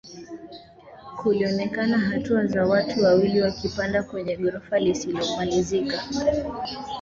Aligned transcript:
Kulionekana 1.17 1.97
hatua 1.97 2.47
za 2.47 2.65
watu 2.65 3.03
wawili 3.03 3.41
wakipanda 3.41 4.03
kwenye 4.03 4.37
gorofa 4.37 4.79
lisilomalizika 4.79 6.03